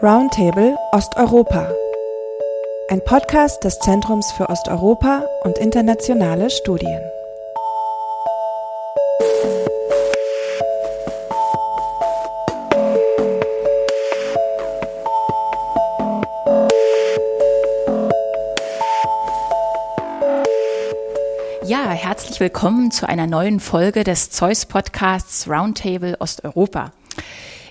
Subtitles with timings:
[0.00, 1.68] Roundtable Osteuropa.
[2.88, 7.00] Ein Podcast des Zentrums für Osteuropa und internationale Studien.
[21.64, 26.92] Ja, herzlich willkommen zu einer neuen Folge des Zeus Podcasts Roundtable Osteuropa.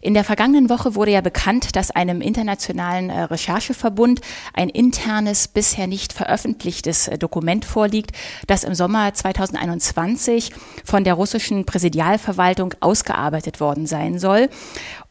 [0.08, 4.22] In der vergangenen Woche wurde ja bekannt, dass einem internationalen äh, Rechercheverbund
[4.54, 8.12] ein internes, bisher nicht veröffentlichtes äh, Dokument vorliegt,
[8.48, 10.54] das im Sommer 2021
[10.86, 14.48] von der russischen Präsidialverwaltung ausgearbeitet worden sein soll.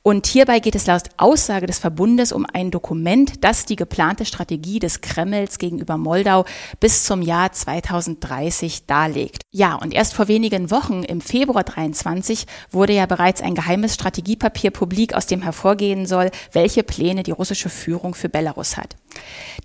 [0.06, 4.78] Und hierbei geht es laut Aussage des Verbundes um ein Dokument, das die geplante Strategie
[4.78, 6.44] des Kremls gegenüber Moldau
[6.78, 9.42] bis zum Jahr 2030 darlegt.
[9.50, 14.70] Ja, und erst vor wenigen Wochen, im Februar 23, wurde ja bereits ein geheimes Strategiepapier
[14.70, 18.94] publik, aus dem hervorgehen soll, welche Pläne die russische Führung für Belarus hat.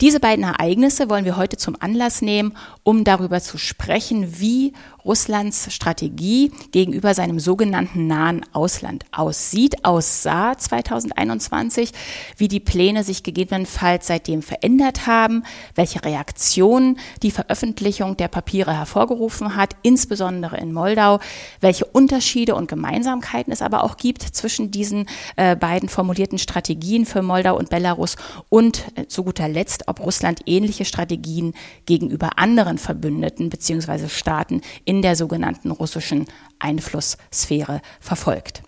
[0.02, 4.74] Diese beiden Ereignisse wollen wir heute zum Anlass nehmen, um darüber zu sprechen, wie
[5.06, 11.92] Russlands Strategie gegenüber seinem sogenannten nahen Ausland aussieht, aussah 2021,
[12.38, 15.44] wie die Pläne sich gegebenenfalls seitdem verändert haben,
[15.76, 21.20] welche Reaktionen die Veröffentlichung der Papiere hervorgerufen hat, insbesondere in Moldau,
[21.60, 27.22] welche Unterschiede und Gemeinsamkeiten es aber auch gibt zwischen diesen äh, beiden formulierten Strategien für
[27.22, 28.16] Moldau und Belarus
[28.50, 31.54] und äh, zu guter Letzt, ob Russland ähnliche Strategien
[31.86, 34.10] gegenüber anderen Verbündeten bzw.
[34.10, 36.26] Staaten in der sogenannten russischen
[36.60, 38.64] Einflusssphäre verfolgt.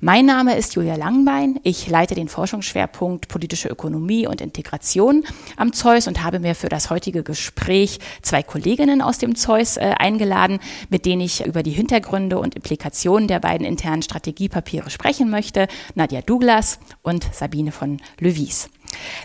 [0.00, 1.58] Mein Name ist Julia Langbein.
[1.62, 5.24] Ich leite den Forschungsschwerpunkt politische Ökonomie und Integration
[5.56, 9.94] am Zeus und habe mir für das heutige Gespräch zwei Kolleginnen aus dem Zeus äh,
[9.98, 10.58] eingeladen,
[10.90, 15.66] mit denen ich über die Hintergründe und Implikationen der beiden internen Strategiepapiere sprechen möchte.
[15.94, 18.68] Nadja Douglas und Sabine von Löwies.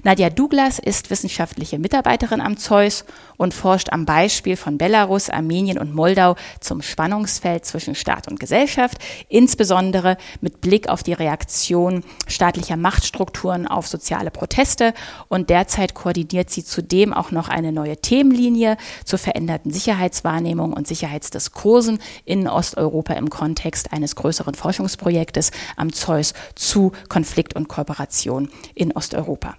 [0.03, 3.05] Nadja Douglas ist wissenschaftliche Mitarbeiterin am Zeus
[3.37, 8.97] und forscht am Beispiel von Belarus, Armenien und Moldau zum Spannungsfeld zwischen Staat und Gesellschaft,
[9.29, 14.93] insbesondere mit Blick auf die Reaktion staatlicher Machtstrukturen auf soziale Proteste.
[15.27, 21.99] Und derzeit koordiniert sie zudem auch noch eine neue Themenlinie zur veränderten Sicherheitswahrnehmung und Sicherheitsdiskursen
[22.25, 29.57] in Osteuropa im Kontext eines größeren Forschungsprojektes am Zeus zu Konflikt und Kooperation in Osteuropa.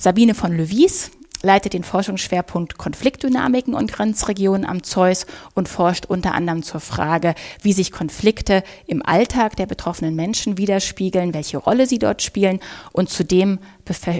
[0.00, 1.10] Sabine von Löwies
[1.42, 7.72] leitet den Forschungsschwerpunkt Konfliktdynamiken und Grenzregionen am Zeus und forscht unter anderem zur Frage, wie
[7.72, 12.60] sich Konflikte im Alltag der betroffenen Menschen widerspiegeln, welche Rolle sie dort spielen
[12.92, 13.58] und zudem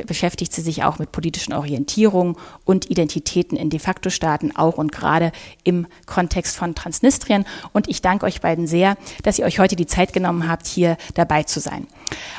[0.06, 4.92] beschäftigt sie sich auch mit politischen Orientierungen und Identitäten in de facto Staaten, auch und
[4.92, 5.32] gerade
[5.64, 7.44] im Kontext von Transnistrien.
[7.72, 10.96] Und ich danke euch beiden sehr, dass ihr euch heute die Zeit genommen habt, hier
[11.14, 11.86] dabei zu sein.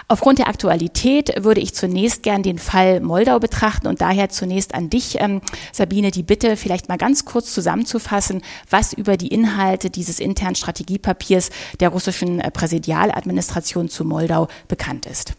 [0.07, 4.89] Aufgrund der Aktualität würde ich zunächst gern den Fall Moldau betrachten und daher zunächst an
[4.89, 5.41] dich, ähm,
[5.71, 11.49] Sabine, die Bitte, vielleicht mal ganz kurz zusammenzufassen, was über die Inhalte dieses internen Strategiepapiers
[11.79, 15.33] der russischen äh, Präsidialadministration zu Moldau bekannt ist.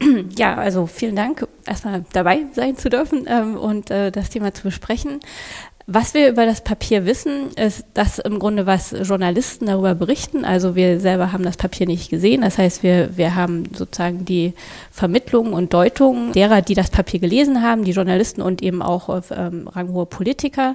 [0.36, 4.62] Ja, also vielen Dank, erstmal dabei sein zu dürfen ähm, und äh, das Thema zu
[4.62, 5.20] besprechen.
[5.88, 10.44] Was wir über das Papier wissen, ist das im Grunde, was Journalisten darüber berichten.
[10.44, 12.40] Also wir selber haben das Papier nicht gesehen.
[12.40, 14.54] Das heißt, wir, wir haben sozusagen die
[14.90, 19.68] Vermittlung und Deutung derer, die das Papier gelesen haben, die Journalisten und eben auch ähm,
[19.68, 20.74] ranghohe Politiker.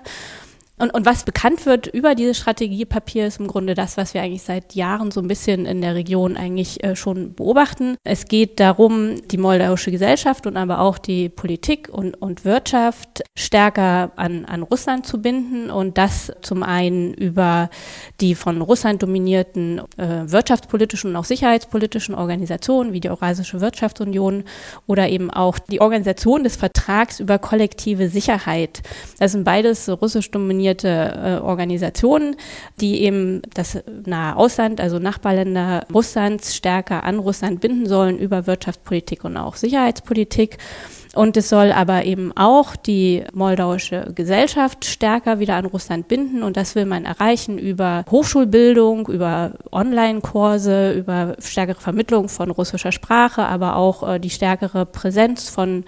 [0.81, 4.41] Und, und was bekannt wird über dieses Strategiepapier ist im Grunde das, was wir eigentlich
[4.41, 7.97] seit Jahren so ein bisschen in der Region eigentlich äh, schon beobachten.
[8.03, 14.11] Es geht darum, die moldauische Gesellschaft und aber auch die Politik und, und Wirtschaft stärker
[14.15, 17.69] an, an Russland zu binden und das zum einen über
[18.19, 24.45] die von Russland dominierten äh, wirtschaftspolitischen und auch sicherheitspolitischen Organisationen wie die Eurasische Wirtschaftsunion
[24.87, 28.81] oder eben auch die Organisation des Vertrags über kollektive Sicherheit.
[29.19, 32.35] Das sind beides russisch dominierte definierte äh, Organisationen,
[32.79, 39.23] die eben das nahe Ausland, also Nachbarländer Russlands stärker an Russland binden sollen über Wirtschaftspolitik
[39.23, 40.57] und auch Sicherheitspolitik.
[41.13, 46.41] Und es soll aber eben auch die moldauische Gesellschaft stärker wieder an Russland binden.
[46.41, 53.43] Und das will man erreichen über Hochschulbildung, über Online-Kurse, über stärkere Vermittlung von russischer Sprache,
[53.43, 55.83] aber auch äh, die stärkere Präsenz von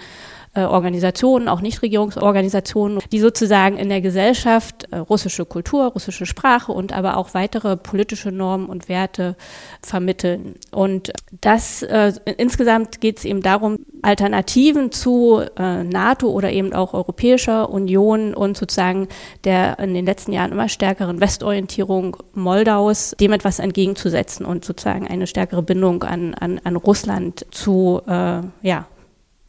[0.55, 6.93] äh, Organisationen, auch Nichtregierungsorganisationen, die sozusagen in der Gesellschaft äh, russische Kultur, russische Sprache und
[6.93, 9.35] aber auch weitere politische Normen und Werte
[9.81, 10.55] vermitteln.
[10.71, 11.11] Und
[11.41, 17.69] das äh, insgesamt geht es eben darum, Alternativen zu äh, NATO oder eben auch Europäischer
[17.69, 19.07] Union und sozusagen
[19.45, 25.25] der in den letzten Jahren immer stärkeren Westorientierung Moldaus dem etwas entgegenzusetzen und sozusagen eine
[25.25, 28.85] stärkere Bindung an, an, an Russland zu äh, ja,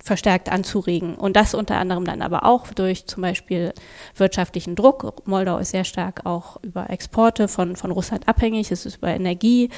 [0.05, 1.15] verstärkt anzuregen.
[1.15, 3.73] Und das unter anderem dann aber auch durch zum Beispiel
[4.15, 5.27] wirtschaftlichen Druck.
[5.27, 9.71] Moldau ist sehr stark auch über Exporte von, von Russland abhängig, es ist über Energie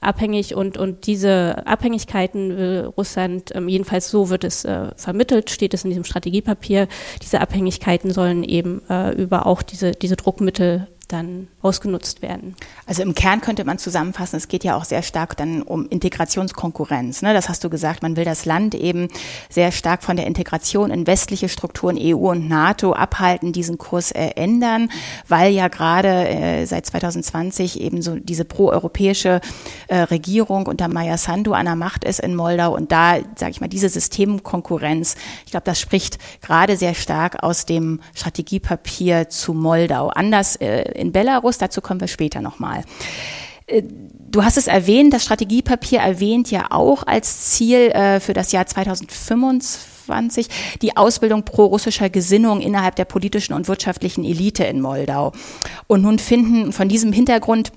[0.00, 5.74] abhängig und, und diese Abhängigkeiten will Russland, ähm, jedenfalls so wird es äh, vermittelt, steht
[5.74, 6.88] es in diesem Strategiepapier,
[7.20, 12.54] diese Abhängigkeiten sollen eben äh, über auch diese, diese Druckmittel dann ausgenutzt werden.
[12.86, 17.22] Also im Kern könnte man zusammenfassen, es geht ja auch sehr stark dann um Integrationskonkurrenz.
[17.22, 17.32] Ne?
[17.32, 19.08] Das hast du gesagt, man will das Land eben
[19.48, 24.32] sehr stark von der Integration in westliche Strukturen EU und NATO abhalten, diesen Kurs äh,
[24.36, 24.90] ändern,
[25.26, 29.40] weil ja gerade äh, seit 2020 eben so diese proeuropäische
[29.88, 33.60] äh, Regierung unter Maya Sandu an der Macht ist in Moldau und da, sage ich
[33.62, 35.16] mal, diese Systemkonkurrenz,
[35.46, 40.08] ich glaube, das spricht gerade sehr stark aus dem Strategiepapier zu Moldau.
[40.08, 42.84] Anders äh, in Belarus, dazu kommen wir später nochmal.
[43.66, 48.52] Äh, du hast es erwähnt, das Strategiepapier erwähnt ja auch als Ziel äh, für das
[48.52, 50.48] Jahr 2025
[50.82, 55.32] die Ausbildung pro-russischer Gesinnung innerhalb der politischen und wirtschaftlichen Elite in Moldau.
[55.86, 57.72] Und nun finden von diesem Hintergrund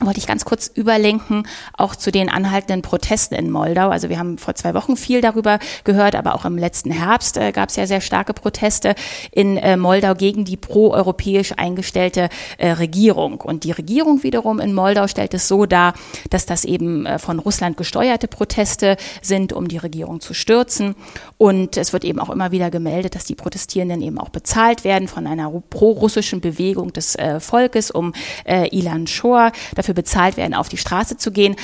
[0.00, 3.88] wollte ich ganz kurz überlenken, auch zu den anhaltenden Protesten in Moldau.
[3.88, 7.52] Also wir haben vor zwei Wochen viel darüber gehört, aber auch im letzten Herbst äh,
[7.52, 8.94] gab es ja sehr starke Proteste
[9.32, 12.28] in äh, Moldau gegen die proeuropäisch eingestellte
[12.58, 13.40] äh, Regierung.
[13.40, 15.94] Und die Regierung wiederum in Moldau stellt es so dar,
[16.28, 20.94] dass das eben äh, von Russland gesteuerte Proteste sind, um die Regierung zu stürzen.
[21.38, 25.08] Und es wird eben auch immer wieder gemeldet, dass die Protestierenden eben auch bezahlt werden
[25.08, 28.12] von einer pro-russischen Bewegung des äh, Volkes um
[28.44, 29.52] äh, Ilan Shor.
[29.74, 31.56] Dafür dafür bezahlt werden, auf die Straße zu gehen.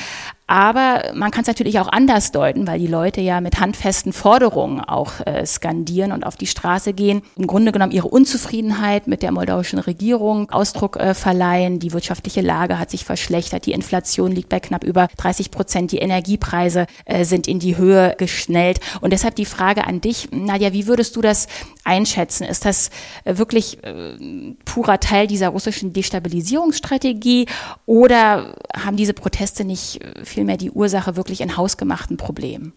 [0.46, 4.80] Aber man kann es natürlich auch anders deuten, weil die Leute ja mit handfesten Forderungen
[4.80, 7.22] auch äh, skandieren und auf die Straße gehen.
[7.36, 11.78] Im Grunde genommen ihre Unzufriedenheit mit der moldauischen Regierung Ausdruck äh, verleihen.
[11.78, 13.66] Die wirtschaftliche Lage hat sich verschlechtert.
[13.66, 15.92] Die Inflation liegt bei knapp über 30 Prozent.
[15.92, 18.80] Die Energiepreise äh, sind in die Höhe geschnellt.
[19.00, 21.46] Und deshalb die Frage an dich, Nadja, wie würdest du das
[21.84, 22.44] einschätzen?
[22.44, 22.90] Ist das
[23.24, 24.16] äh, wirklich äh,
[24.64, 27.46] purer Teil dieser russischen Destabilisierungsstrategie
[27.86, 32.72] oder haben diese Proteste nicht äh, vielmehr die Ursache wirklich in hausgemachten Problemen?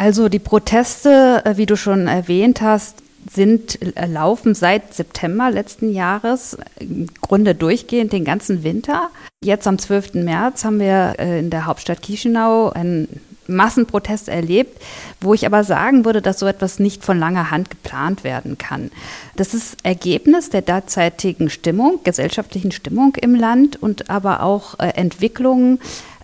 [0.00, 5.92] Also die Proteste, äh, wie du schon erwähnt hast, sind äh, laufen seit September letzten
[5.92, 9.10] Jahres im Grunde durchgehend den ganzen Winter.
[9.44, 10.14] Jetzt am 12.
[10.14, 14.80] März haben wir äh, in der Hauptstadt Chisinau einen Massenprotest erlebt,
[15.20, 18.90] wo ich aber sagen würde, dass so etwas nicht von langer Hand geplant werden kann.
[19.36, 25.80] Das ist Ergebnis der derzeitigen Stimmung, gesellschaftlichen Stimmung im Land und aber auch Entwicklungen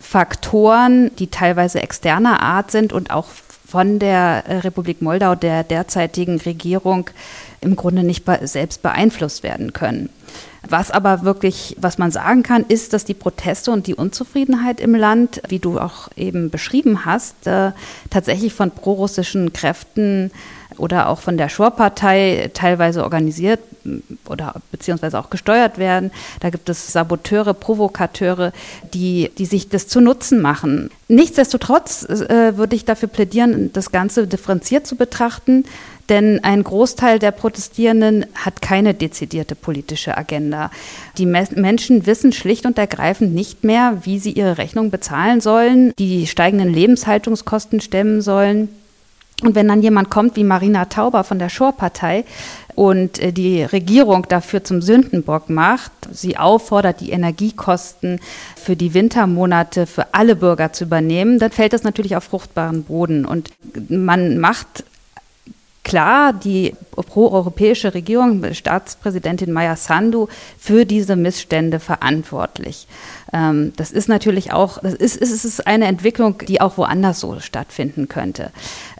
[0.08, 3.26] Faktoren, die teilweise externer Art sind und auch
[3.66, 7.10] von der äh, Republik Moldau, der derzeitigen Regierung,
[7.60, 10.08] im Grunde nicht selbst beeinflusst werden können.
[10.68, 14.94] Was aber wirklich, was man sagen kann, ist, dass die Proteste und die Unzufriedenheit im
[14.94, 17.72] Land, wie du auch eben beschrieben hast, äh,
[18.08, 20.30] tatsächlich von prorussischen Kräften
[20.78, 23.60] oder auch von der Schor-Partei teilweise organisiert
[24.28, 26.10] oder beziehungsweise auch gesteuert werden.
[26.40, 28.52] Da gibt es Saboteure, Provokateure,
[28.94, 30.90] die, die sich das zu Nutzen machen.
[31.08, 35.64] Nichtsdestotrotz äh, würde ich dafür plädieren, das Ganze differenziert zu betrachten.
[36.08, 40.70] Denn ein Großteil der Protestierenden hat keine dezidierte politische Agenda.
[41.18, 46.28] Die Menschen wissen schlicht und ergreifend nicht mehr, wie sie ihre Rechnung bezahlen sollen, die
[46.28, 48.68] steigenden Lebenshaltungskosten stemmen sollen.
[49.42, 52.24] Und wenn dann jemand kommt wie Marina Tauber von der Schor-Partei
[52.74, 58.18] und äh, die Regierung dafür zum Sündenbock macht, sie auffordert, die Energiekosten
[58.56, 63.26] für die Wintermonate für alle Bürger zu übernehmen, dann fällt das natürlich auf fruchtbaren Boden.
[63.26, 63.50] Und
[63.90, 64.84] man macht
[65.86, 70.26] klar die proeuropäische Regierung, Staatspräsidentin Maya Sandu,
[70.58, 72.88] für diese Missstände verantwortlich.
[73.32, 77.38] Ähm, das ist natürlich auch, das ist, ist, ist eine Entwicklung, die auch woanders so
[77.38, 78.50] stattfinden könnte.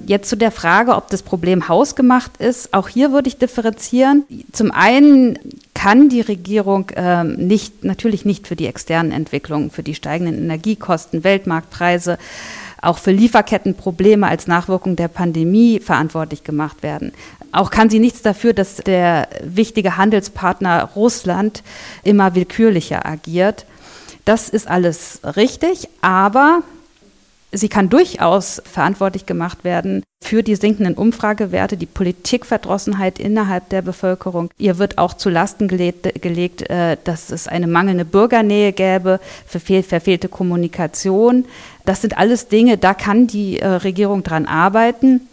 [0.06, 2.72] Jetzt zu der Frage, ob das Problem hausgemacht ist.
[2.72, 4.24] Auch hier würde ich differenzieren.
[4.52, 5.40] Zum einen
[5.74, 11.24] kann die Regierung ähm, nicht, natürlich nicht für die externen Entwicklungen, für die steigenden Energiekosten,
[11.24, 12.16] Weltmarktpreise,
[12.86, 17.12] auch für Lieferkettenprobleme als Nachwirkung der Pandemie verantwortlich gemacht werden.
[17.52, 21.62] Auch kann sie nichts dafür, dass der wichtige Handelspartner Russland
[22.04, 23.66] immer willkürlicher agiert.
[24.24, 26.62] Das ist alles richtig, aber
[27.52, 34.50] sie kann durchaus verantwortlich gemacht werden für die sinkenden Umfragewerte, die Politikverdrossenheit innerhalb der Bevölkerung.
[34.58, 39.82] Ihr wird auch zu Lasten gelegt, gelegt äh, dass es eine mangelnde Bürgernähe gäbe, verfehl,
[39.82, 41.44] verfehlte Kommunikation.
[41.84, 45.28] Das sind alles Dinge, da kann die äh, Regierung dran arbeiten.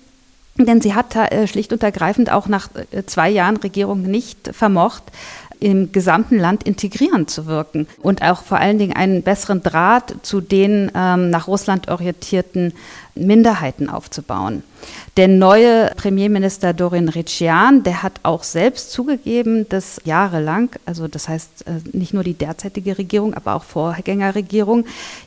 [0.55, 2.70] Denn sie hat äh, schlicht und ergreifend auch nach
[3.08, 5.03] zwei Jahren Regierung nicht vermocht,
[5.63, 10.41] im gesamten Land integrierend zu wirken und auch vor allen Dingen einen besseren Draht zu
[10.41, 12.74] den ähm, nach Russland orientierten
[13.15, 14.63] Minderheiten aufzubauen.
[15.15, 21.67] Der neue Premierminister Dorin Ritschian, der hat auch selbst zugegeben, dass jahrelang, also das heißt
[21.67, 24.85] äh, nicht nur die derzeitige Regierung, aber auch Vorgängerregierung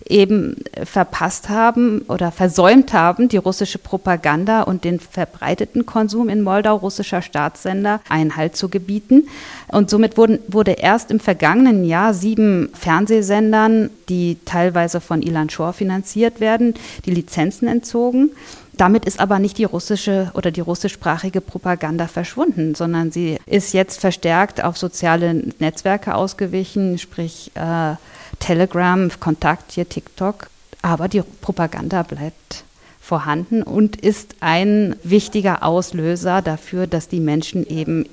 [0.08, 6.76] eben verpasst haben oder versäumt haben, die russische Propaganda und den verbreiteten Konsum in Moldau
[6.76, 9.28] russischer Staatssender Einhalt zu gebieten.
[9.68, 15.72] Und somit wurden, wurde erst im vergangenen Jahr sieben Fernsehsendern, die teilweise von Ilan Shor
[15.72, 18.30] finanziert werden, die Lizenzen entzogen.
[18.76, 24.00] Damit ist aber nicht die russische oder die russischsprachige Propaganda verschwunden, sondern sie ist jetzt
[24.00, 27.94] verstärkt auf soziale Netzwerke ausgewichen, sprich äh,
[28.38, 30.48] Telegram, Kontakt, hier TikTok.
[30.82, 32.64] Aber die Propaganda bleibt
[33.00, 38.06] vorhanden und ist ein wichtiger Auslöser dafür, dass die Menschen eben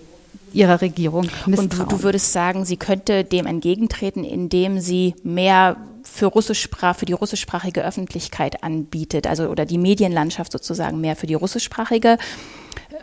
[0.53, 1.60] ihrer Regierung misstrauen.
[1.60, 7.05] Und du, du würdest sagen, sie könnte dem entgegentreten, indem sie mehr für Russischsprach, für
[7.05, 12.17] die russischsprachige Öffentlichkeit anbietet, also oder die Medienlandschaft sozusagen mehr für die russischsprachige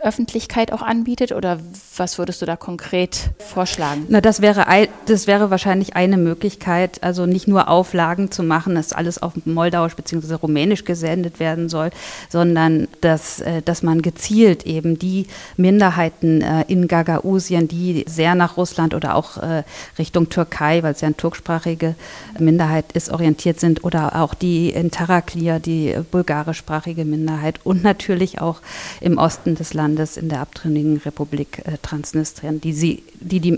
[0.03, 1.59] Öffentlichkeit auch anbietet oder
[1.95, 4.05] was würdest du da konkret vorschlagen?
[4.09, 4.65] Na, das wäre,
[5.05, 9.95] das wäre wahrscheinlich eine Möglichkeit, also nicht nur Auflagen zu machen, dass alles auf Moldauisch
[9.95, 10.35] bzw.
[10.35, 11.91] Rumänisch gesendet werden soll,
[12.29, 18.57] sondern dass, äh, dass man gezielt eben die Minderheiten äh, in Gagausien, die sehr nach
[18.57, 19.63] Russland oder auch äh,
[19.99, 21.95] Richtung Türkei, weil es ja eine turksprachige
[22.39, 28.61] Minderheit ist, orientiert sind oder auch die in Taraklir, die bulgarischsprachige Minderheit und natürlich auch
[28.99, 33.57] im Osten des Landes Landes in der abtrünnigen Republik äh, Transnistrien, die, sie, die die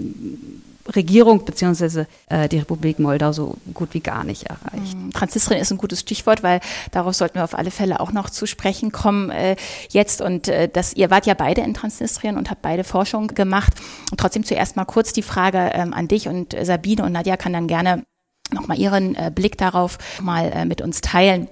[0.96, 2.06] Regierung bzw.
[2.28, 4.98] Äh, die Republik Moldau so gut wie gar nicht erreicht.
[4.98, 5.14] Mhm.
[5.14, 6.60] Transnistrien ist ein gutes Stichwort, weil
[6.92, 9.56] darauf sollten wir auf alle Fälle auch noch zu sprechen kommen äh,
[9.90, 10.22] jetzt.
[10.22, 13.74] Und äh, das, ihr wart ja beide in Transnistrien und habt beide Forschung gemacht.
[14.12, 17.54] Und trotzdem zuerst mal kurz die Frage ähm, an dich und Sabine und Nadja kann
[17.54, 18.04] dann gerne
[18.52, 21.48] nochmal ihren äh, Blick darauf mal äh, mit uns teilen.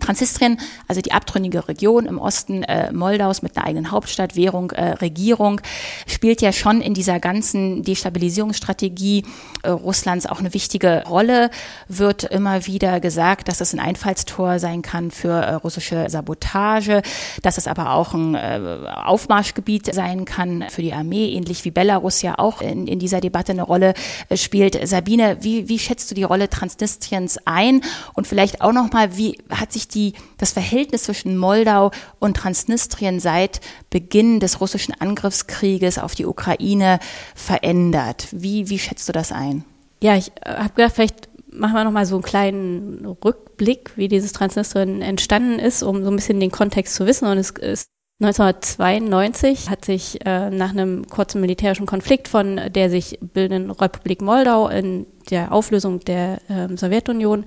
[0.00, 4.92] Transnistrien, also die abtrünnige Region im Osten äh, Moldaus mit einer eigenen Hauptstadt, Währung, äh,
[4.92, 5.60] Regierung,
[6.06, 9.24] spielt ja schon in dieser ganzen Destabilisierungsstrategie
[9.62, 11.50] äh, Russlands auch eine wichtige Rolle.
[11.86, 17.02] Wird immer wieder gesagt, dass es ein Einfallstor sein kann für äh, russische Sabotage,
[17.42, 22.22] dass es aber auch ein äh, Aufmarschgebiet sein kann für die Armee, ähnlich wie Belarus
[22.22, 23.94] ja auch in, in dieser Debatte eine Rolle
[24.28, 24.88] äh, spielt.
[24.88, 27.82] Sabine, wie, wie schätzt du die Rolle Transnistriens ein?
[28.14, 33.60] Und vielleicht auch nochmal, wie hat sich die, das Verhältnis zwischen Moldau und Transnistrien seit
[33.90, 36.98] Beginn des russischen Angriffskrieges auf die Ukraine
[37.34, 38.28] verändert?
[38.32, 39.64] Wie, wie schätzt du das ein?
[40.02, 44.32] Ja, ich äh, habe gedacht, vielleicht machen wir nochmal so einen kleinen Rückblick, wie dieses
[44.32, 47.26] Transnistrien entstanden ist, um so ein bisschen den Kontext zu wissen.
[47.28, 47.88] Und es ist
[48.24, 54.68] 1992 hat sich äh, nach einem kurzen militärischen Konflikt von der sich bildenden Republik Moldau
[54.68, 57.44] in der Auflösung der ähm, Sowjetunion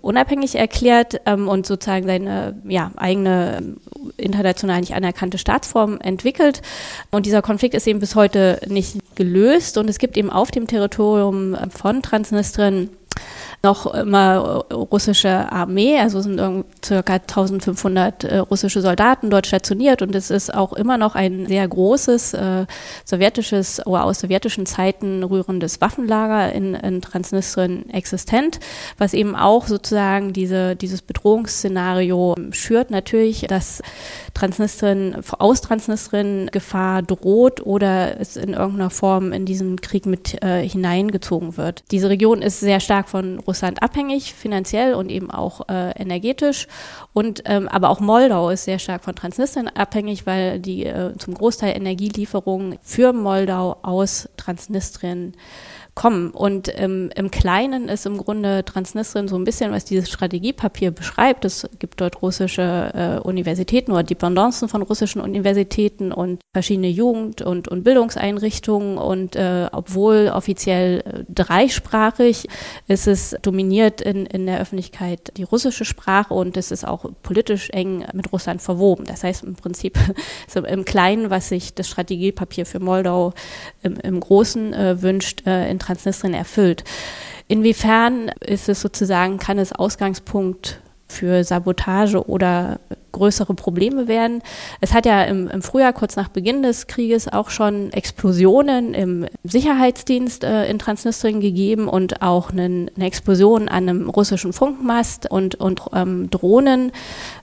[0.00, 3.76] unabhängig erklärt ähm, und sozusagen seine ja, eigene ähm,
[4.16, 6.62] international nicht anerkannte Staatsform entwickelt.
[7.10, 10.66] Und dieser Konflikt ist eben bis heute nicht gelöst und es gibt eben auf dem
[10.66, 12.90] Territorium von Transnistrien
[13.64, 16.40] noch immer russische Armee, also sind
[16.84, 21.66] circa 1500 äh, russische Soldaten dort stationiert und es ist auch immer noch ein sehr
[21.66, 22.66] großes äh,
[23.04, 28.60] sowjetisches oder aus sowjetischen Zeiten rührendes Waffenlager in, in Transnistrien existent,
[28.98, 33.82] was eben auch sozusagen diese, dieses Bedrohungsszenario schürt natürlich, dass
[34.34, 40.68] Transnistrien, aus Transnistrien Gefahr droht oder es in irgendeiner Form in diesen Krieg mit äh,
[40.68, 41.84] hineingezogen wird.
[41.90, 46.66] Diese Region ist sehr stark von Russland abhängig, finanziell und eben auch äh, energetisch.
[47.12, 51.34] Und ähm, aber auch Moldau ist sehr stark von Transnistrien abhängig, weil die äh, zum
[51.34, 55.34] Großteil Energielieferungen für Moldau aus Transnistrien
[55.94, 56.30] kommen.
[56.30, 61.44] Und ähm, im Kleinen ist im Grunde Transnistrien so ein bisschen, was dieses Strategiepapier beschreibt.
[61.44, 67.68] Es gibt dort russische äh, Universitäten oder Dependancen von russischen Universitäten und verschiedene Jugend- und,
[67.68, 68.98] und Bildungseinrichtungen.
[68.98, 72.48] Und äh, obwohl offiziell äh, dreisprachig,
[72.88, 77.70] ist es dominiert in, in der Öffentlichkeit die russische Sprache und es ist auch politisch
[77.70, 79.04] eng mit Russland verwoben.
[79.04, 79.96] Das heißt im Prinzip
[80.48, 83.32] so im Kleinen, was sich das Strategiepapier für Moldau
[83.82, 86.84] im, im Großen äh, wünscht, äh, in Transnistrien erfüllt.
[87.48, 92.80] Inwiefern ist es sozusagen, kann es Ausgangspunkt für Sabotage oder
[93.12, 94.42] größere Probleme werden.
[94.80, 99.26] Es hat ja im, im, Frühjahr, kurz nach Beginn des Krieges, auch schon Explosionen im
[99.44, 105.54] Sicherheitsdienst äh, in Transnistrien gegeben und auch eine, eine, Explosion an einem russischen Funkmast und,
[105.54, 106.90] und ähm, Drohnen.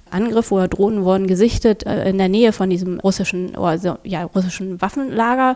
[0.10, 4.81] Angriff oder Drohnen wurden gesichtet äh, in der Nähe von diesem russischen, also, ja, russischen
[4.81, 5.55] Waffenlager.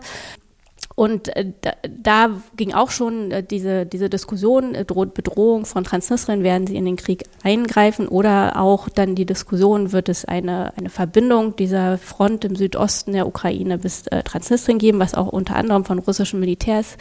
[0.96, 6.42] Und äh, da, da, ging auch schon äh, diese, diese Diskussion, äh, Bedrohung von Transnistrien,
[6.42, 10.90] werden sie in den Krieg eingreifen oder auch dann die Diskussion, wird es eine, eine
[10.90, 16.00] Verbindung dieser Front im Südosten der Ukraine bis Transnistrien geben, was auch unter anderem von
[16.00, 16.98] russischen Militärs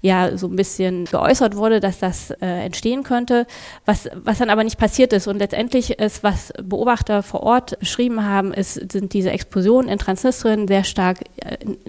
[0.00, 3.46] ja so ein bisschen geäußert wurde, dass das äh, entstehen könnte,
[3.84, 5.26] was, was dann aber nicht passiert ist.
[5.26, 10.66] Und letztendlich ist, was Beobachter vor Ort beschrieben haben, ist, sind diese Explosionen in Transnistrien
[10.66, 11.20] sehr stark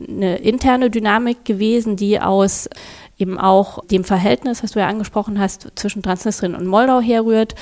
[0.07, 2.69] eine interne Dynamik gewesen, die aus
[3.17, 7.55] eben auch dem Verhältnis, was du ja angesprochen hast, zwischen Transnistrien und Moldau herrührt,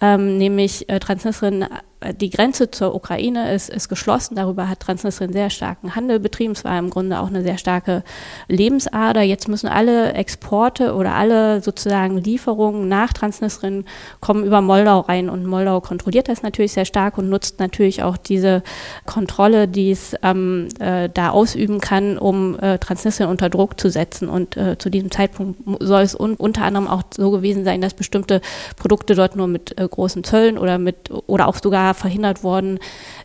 [0.00, 1.66] ähm, nämlich äh, Transnistrien
[2.12, 4.34] die Grenze zur Ukraine ist, ist geschlossen.
[4.34, 6.52] Darüber hat Transnistrien sehr starken Handel betrieben.
[6.52, 8.02] Es war im Grunde auch eine sehr starke
[8.48, 9.22] Lebensader.
[9.22, 13.84] Jetzt müssen alle Exporte oder alle sozusagen Lieferungen nach Transnistrien
[14.20, 15.28] kommen über Moldau rein.
[15.28, 18.62] Und Moldau kontrolliert das natürlich sehr stark und nutzt natürlich auch diese
[19.04, 24.28] Kontrolle, die es ähm, äh, da ausüben kann, um äh, Transnistrien unter Druck zu setzen.
[24.28, 27.94] Und äh, zu diesem Zeitpunkt soll es un unter anderem auch so gewesen sein, dass
[27.94, 28.40] bestimmte
[28.76, 32.78] Produkte dort nur mit äh, großen Zöllen oder mit oder auch sogar verhindert worden,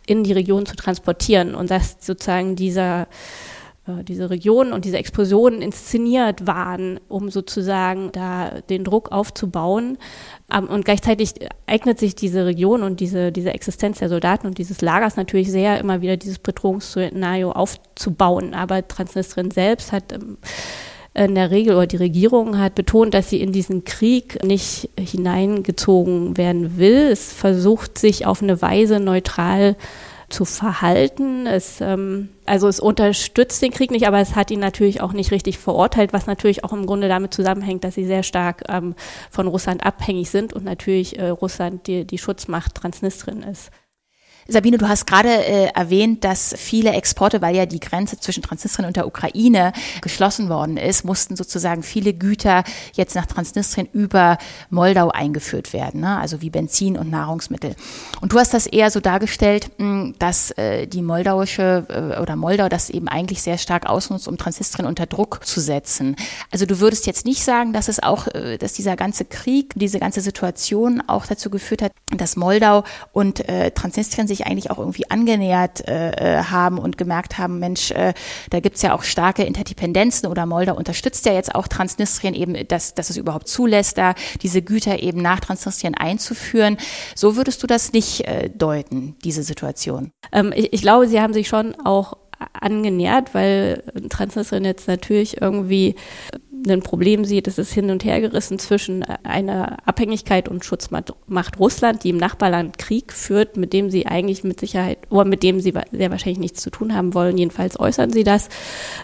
[0.06, 3.08] in die Region zu transportieren und dass sozusagen dieser
[3.88, 9.98] äh, diese Regionen und diese Explosionen inszeniert waren, um sozusagen da den Druck aufzubauen.
[10.54, 11.34] Ähm, und gleichzeitig
[11.66, 15.80] eignet sich diese Region und diese, diese Existenz der Soldaten und dieses Lagers natürlich sehr,
[15.80, 18.54] immer wieder dieses Bedrohungsszenario aufzubauen.
[18.54, 20.38] Aber Transnistrien selbst hat ähm,
[21.14, 26.38] in der Regel oder die Regierung hat betont, dass sie in diesen Krieg nicht hineingezogen
[26.38, 27.10] werden will.
[27.12, 29.76] Es versucht sich auf eine Weise neutral
[30.30, 31.46] zu verhalten.
[31.46, 35.32] Es, ähm, also es unterstützt den Krieg nicht, aber es hat ihn natürlich auch nicht
[35.32, 38.96] richtig verurteilt, was natürlich auch im Grunde damit zusammenhängt, dass sie sehr stark ähm,
[39.30, 43.72] von Russland abhängig sind und natürlich äh, Russland die, die Schutzmacht Transnistrien ist.
[44.48, 48.88] Sabine, du hast gerade äh, erwähnt, dass viele Exporte, weil ja die Grenze zwischen Transnistrien
[48.88, 54.38] und der Ukraine geschlossen worden ist, mussten sozusagen viele Güter jetzt nach Transnistrien über
[54.70, 56.18] Moldau eingeführt werden, ne?
[56.20, 57.76] also wie Benzin und Nahrungsmittel.
[58.22, 62.70] Und du hast das eher so dargestellt, hm, dass äh, die moldauische äh, oder Moldau
[62.70, 66.16] das eben eigentlich sehr stark ausnutzt, um Transnistrien unter Druck zu setzen.
[66.52, 70.00] Also du würdest jetzt nicht sagen, dass es auch, äh, dass dieser ganze Krieg, diese
[70.00, 75.10] ganze Situation auch dazu geführt hat, dass Moldau und äh, Transnistrien sich eigentlich auch irgendwie
[75.10, 78.14] angenähert äh, äh, haben und gemerkt haben, Mensch, äh,
[78.50, 82.96] da gibt's ja auch starke Interdependenzen oder Moldau unterstützt ja jetzt auch Transnistrien eben, dass,
[82.96, 86.78] dass es überhaupt zulässt, da diese Güter eben nach Transnistrien einzuführen.
[87.16, 90.12] So würdest du das nicht äh, deuten, diese Situation?
[90.32, 92.18] Ähm, ich, ich glaube, sie haben sich schon auch
[92.54, 95.96] angenähert, weil Transnistrien jetzt natürlich irgendwie
[96.68, 101.14] ein Problem sieht, es ist hin und her gerissen zwischen einer Abhängigkeit und Schutzmacht
[101.60, 105.60] Russland, die im Nachbarland Krieg führt, mit dem sie eigentlich mit Sicherheit, oder mit dem
[105.60, 107.38] sie sehr wahrscheinlich nichts zu tun haben wollen.
[107.38, 108.50] Jedenfalls äußern sie das.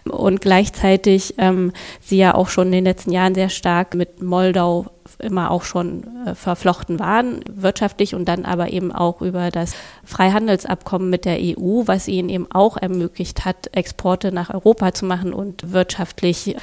[0.06, 4.88] Und gleichzeitig ähm, sie ja auch schon in den letzten Jahren sehr stark mit Moldau
[5.20, 11.10] immer auch schon äh, verflochten waren, wirtschaftlich und dann aber eben auch über das Freihandelsabkommen
[11.10, 15.72] mit der EU, was ihnen eben auch ermöglicht hat, Exporte nach Europa zu machen und
[15.72, 16.56] wirtschaftlich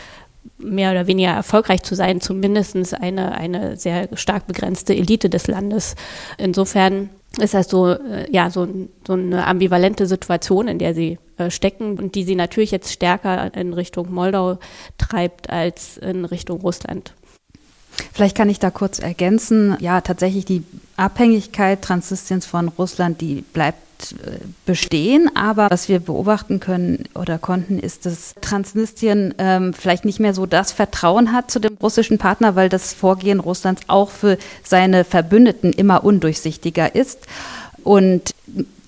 [0.58, 5.94] mehr oder weniger erfolgreich zu sein, zumindest eine, eine sehr stark begrenzte Elite des Landes.
[6.38, 8.66] Insofern ist das so, äh, ja, so,
[9.06, 13.54] so eine ambivalente Situation, in der sie äh, stecken und die sie natürlich jetzt stärker
[13.54, 14.58] in Richtung Moldau
[14.98, 17.12] treibt als in Richtung Russland.
[18.12, 19.76] Vielleicht kann ich da kurz ergänzen.
[19.80, 20.64] Ja, tatsächlich die
[20.96, 23.78] Abhängigkeit Transnistriens von Russland, die bleibt
[24.12, 25.30] äh, bestehen.
[25.34, 30.46] Aber was wir beobachten können oder konnten, ist, dass Transnistrien ähm, vielleicht nicht mehr so
[30.46, 35.72] das Vertrauen hat zu dem russischen Partner, weil das Vorgehen Russlands auch für seine Verbündeten
[35.72, 37.26] immer undurchsichtiger ist.
[37.82, 38.34] Und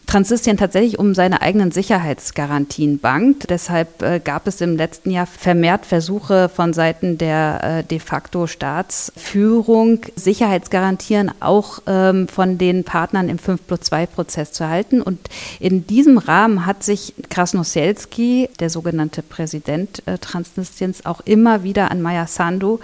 [0.06, 3.50] Transnistrien tatsächlich um seine eigenen Sicherheitsgarantien bangt.
[3.50, 8.46] Deshalb äh, gab es im letzten Jahr vermehrt Versuche von Seiten der äh, de facto
[8.46, 15.02] Staatsführung, Sicherheitsgarantien auch ähm, von den Partnern im 5 plus 2 Prozess zu halten.
[15.02, 15.18] Und
[15.58, 22.00] in diesem Rahmen hat sich Krasnoselski, der sogenannte Präsident äh, Transnistriens, auch immer wieder an
[22.00, 22.78] Maya Sandu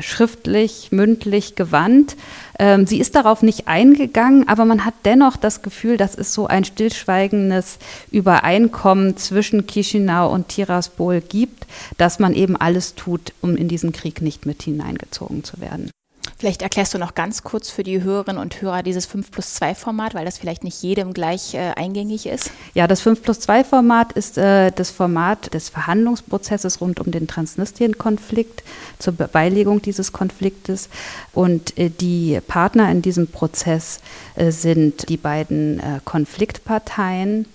[0.00, 2.16] schriftlich, mündlich gewandt.
[2.58, 6.45] Ähm, sie ist darauf nicht eingegangen, aber man hat dennoch das Gefühl, das ist so
[6.46, 7.78] ein stillschweigendes
[8.10, 11.66] Übereinkommen zwischen Chisinau und Tiraspol gibt,
[11.98, 15.90] dass man eben alles tut, um in diesen Krieg nicht mit hineingezogen zu werden.
[16.38, 19.74] Vielleicht erklärst du noch ganz kurz für die Hörerinnen und Hörer dieses 5 plus 2
[19.74, 22.50] Format, weil das vielleicht nicht jedem gleich äh, eingängig ist.
[22.74, 27.26] Ja, das 5 plus 2 Format ist äh, das Format des Verhandlungsprozesses rund um den
[27.26, 28.62] Transnistrien-Konflikt
[28.98, 30.88] zur Beilegung dieses Konfliktes.
[31.32, 34.00] Und äh, die Partner in diesem Prozess
[34.34, 37.46] äh, sind die beiden äh, Konfliktparteien,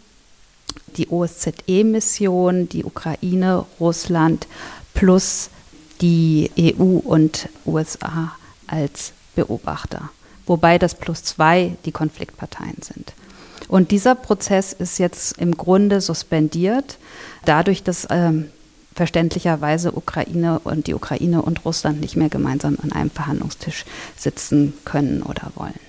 [0.98, 4.48] die OSZE-Mission, die Ukraine, Russland
[4.94, 5.50] plus
[6.02, 8.32] die EU und USA
[8.72, 10.10] als Beobachter,
[10.46, 13.14] wobei das plus zwei die Konfliktparteien sind.
[13.68, 16.98] Und dieser Prozess ist jetzt im Grunde suspendiert,
[17.46, 18.50] dadurch, dass ähm,
[18.94, 23.86] verständlicherweise Ukraine und die Ukraine und Russland nicht mehr gemeinsam an einem Verhandlungstisch
[24.18, 25.80] sitzen können oder wollen.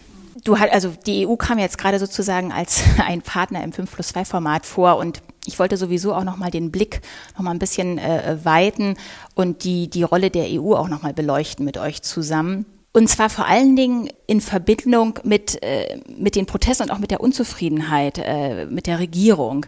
[0.45, 4.09] Du hast, also die EU kam jetzt gerade sozusagen als ein Partner im 5 plus
[4.09, 7.01] 2 Format vor und ich wollte sowieso auch nochmal den Blick
[7.35, 8.97] nochmal ein bisschen äh, weiten
[9.35, 12.64] und die, die Rolle der EU auch nochmal beleuchten mit euch zusammen.
[12.94, 17.11] Und zwar vor allen Dingen in Verbindung mit, äh, mit den Protesten und auch mit
[17.11, 19.64] der Unzufriedenheit äh, mit der Regierung.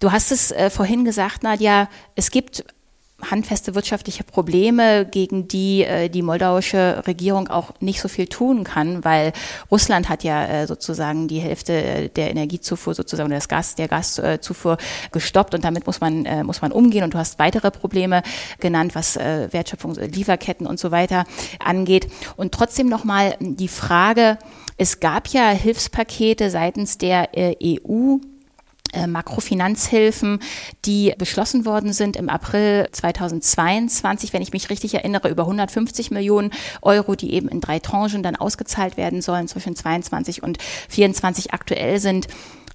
[0.00, 2.64] Du hast es äh, vorhin gesagt, Nadja, es gibt
[3.30, 9.04] handfeste wirtschaftliche Probleme, gegen die äh, die moldauische Regierung auch nicht so viel tun kann,
[9.04, 9.32] weil
[9.70, 14.78] Russland hat ja äh, sozusagen die Hälfte der Energiezufuhr sozusagen das Gas der Gaszufuhr
[15.12, 17.04] gestoppt und damit muss man äh, muss man umgehen.
[17.04, 18.22] Und du hast weitere Probleme
[18.60, 21.24] genannt, was äh, Wertschöpfung, Lieferketten und so weiter
[21.58, 22.08] angeht.
[22.36, 24.38] Und trotzdem noch mal die Frage,
[24.76, 28.33] es gab ja Hilfspakete seitens der äh, EU äh,
[29.06, 30.40] Makrofinanzhilfen,
[30.84, 36.50] die beschlossen worden sind im April 2022, wenn ich mich richtig erinnere, über 150 Millionen
[36.82, 41.98] Euro, die eben in drei Tranchen dann ausgezahlt werden sollen zwischen 22 und 24 aktuell
[42.00, 42.28] sind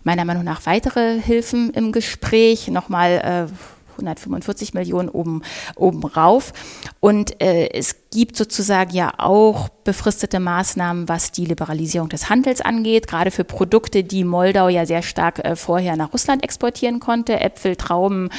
[0.03, 2.67] meiner Meinung nach weitere Hilfen im Gespräch.
[2.69, 3.53] Nochmal äh,
[3.99, 5.43] 145 Millionen oben,
[5.75, 6.53] oben rauf.
[6.99, 13.07] Und äh, es gibt sozusagen ja auch befristete Maßnahmen, was die Liberalisierung des Handels angeht,
[13.07, 17.75] gerade für Produkte, die Moldau ja sehr stark äh, vorher nach Russland exportieren konnte, Äpfel,
[17.75, 18.29] Trauben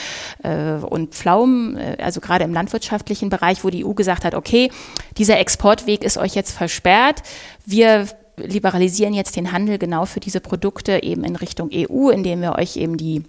[0.42, 4.70] äh, und Pflaumen, äh, also gerade im landwirtschaftlichen Bereich, wo die EU gesagt hat, okay,
[5.16, 7.22] dieser Exportweg ist euch jetzt versperrt.
[7.64, 12.56] Wir liberalisieren jetzt den Handel genau für diese Produkte eben in Richtung EU, indem wir
[12.56, 13.24] euch eben die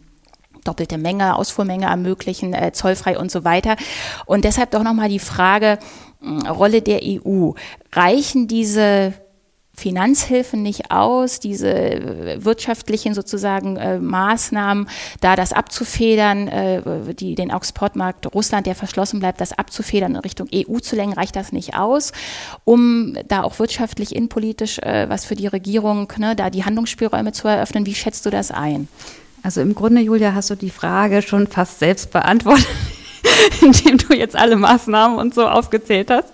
[0.63, 3.75] doppelte Menge, Ausfuhrmenge ermöglichen, äh, zollfrei und so weiter.
[4.25, 5.79] Und deshalb doch nochmal die Frage,
[6.21, 7.51] äh, Rolle der EU.
[7.91, 9.13] Reichen diese
[9.73, 14.87] Finanzhilfen nicht aus, diese wirtschaftlichen sozusagen äh, Maßnahmen,
[15.21, 20.47] da das abzufedern, äh, die, den Exportmarkt Russland, der verschlossen bleibt, das abzufedern in Richtung
[20.53, 22.11] EU zu lenken, reicht das nicht aus,
[22.63, 27.47] um da auch wirtschaftlich, innenpolitisch äh, was für die Regierung, ne, da die Handlungsspielräume zu
[27.47, 27.85] eröffnen.
[27.85, 28.87] Wie schätzt du das ein?
[29.43, 32.67] Also im Grunde, Julia, hast du die Frage schon fast selbst beantwortet.
[33.61, 36.33] indem du jetzt alle Maßnahmen und so aufgezählt hast.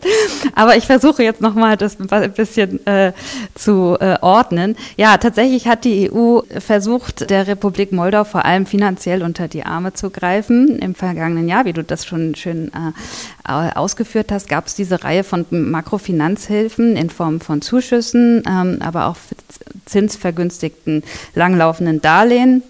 [0.56, 3.13] Aber ich versuche jetzt nochmal das ein bisschen äh,
[3.56, 4.76] zu äh, ordnen.
[4.96, 9.93] Ja, tatsächlich hat die EU versucht, der Republik Moldau vor allem finanziell unter die Arme
[9.93, 10.80] zu greifen.
[10.80, 15.24] Im vergangenen Jahr, wie du das schon schön äh, ausgeführt hast, gab es diese Reihe
[15.24, 19.17] von Makrofinanzhilfen in Form von Zuschüssen, ähm, aber auch
[19.86, 22.63] zinsvergünstigten langlaufenden Darlehen.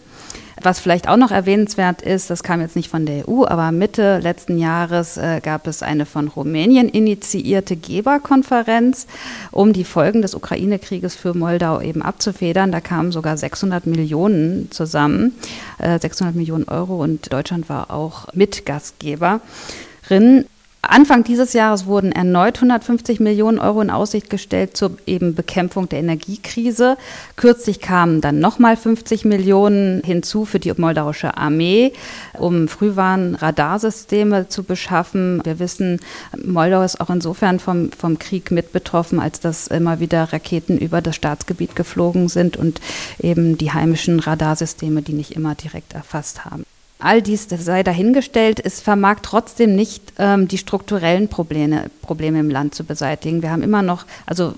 [0.62, 4.20] Was vielleicht auch noch erwähnenswert ist, das kam jetzt nicht von der EU, aber Mitte
[4.20, 9.06] letzten Jahres äh, gab es eine von Rumänien initiierte Geberkonferenz,
[9.52, 12.72] um die Folgen des Ukraine-Krieges für Moldau eben abzufedern.
[12.72, 15.36] Da kamen sogar 600 Millionen zusammen,
[15.78, 20.46] äh, 600 Millionen Euro und Deutschland war auch Mitgastgeberin.
[20.82, 26.00] Anfang dieses Jahres wurden erneut 150 Millionen Euro in Aussicht gestellt zur eben Bekämpfung der
[26.00, 26.98] Energiekrise.
[27.36, 31.94] Kürzlich kamen dann nochmal 50 Millionen hinzu für die moldauische Armee,
[32.34, 35.42] um Frühwarn-Radarsysteme zu beschaffen.
[35.44, 36.00] Wir wissen,
[36.46, 41.02] Moldau ist auch insofern vom, vom Krieg mit betroffen, als dass immer wieder Raketen über
[41.02, 42.82] das Staatsgebiet geflogen sind und
[43.20, 46.66] eben die heimischen Radarsysteme, die nicht immer direkt erfasst haben.
[47.00, 52.74] All dies sei dahingestellt, es vermag trotzdem nicht, ähm, die strukturellen Probleme, Probleme im Land
[52.74, 53.44] zu beseitigen.
[53.44, 54.56] Wir haben immer noch, also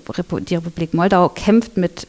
[0.48, 2.06] die Republik Moldau kämpft mit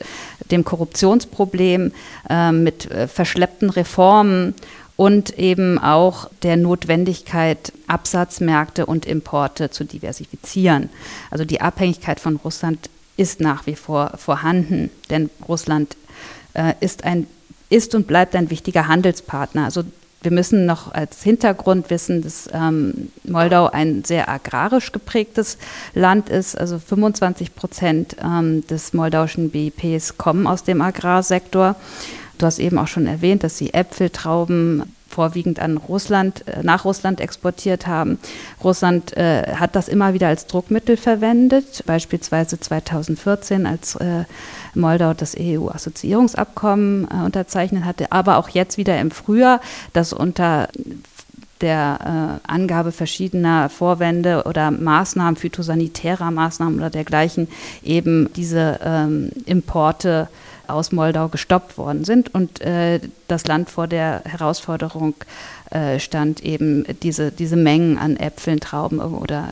[0.49, 1.91] dem Korruptionsproblem,
[2.29, 4.55] äh, mit verschleppten Reformen
[4.95, 10.89] und eben auch der Notwendigkeit, Absatzmärkte und Importe zu diversifizieren.
[11.29, 15.97] Also die Abhängigkeit von Russland ist nach wie vor vorhanden, denn Russland
[16.53, 17.27] äh, ist ein
[17.69, 19.63] ist und bleibt ein wichtiger Handelspartner.
[19.63, 19.83] Also
[20.21, 25.57] wir müssen noch als Hintergrund wissen, dass ähm, Moldau ein sehr agrarisch geprägtes
[25.93, 26.57] Land ist.
[26.57, 31.75] Also 25 Prozent ähm, des moldauischen BIPs kommen aus dem Agrarsektor.
[32.37, 36.85] Du hast eben auch schon erwähnt, dass sie Äpfel, Trauben, vorwiegend an Russland, äh, nach
[36.85, 38.17] Russland exportiert haben.
[38.63, 44.23] Russland äh, hat das immer wieder als Druckmittel verwendet, beispielsweise 2014, als äh,
[44.73, 49.61] Moldau das EU-Assoziierungsabkommen äh, unterzeichnet hatte, aber auch jetzt wieder im Frühjahr,
[49.93, 50.69] das unter
[51.61, 57.47] der äh, Angabe verschiedener Vorwände oder Maßnahmen, phytosanitärer Maßnahmen oder dergleichen,
[57.83, 60.27] eben diese ähm, Importe
[60.71, 65.15] aus Moldau gestoppt worden sind und äh, das Land vor der Herausforderung
[65.69, 69.49] äh, stand, eben diese, diese Mengen an Äpfeln, Trauben oder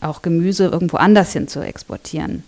[0.00, 2.42] auch Gemüse irgendwo anders hin zu exportieren.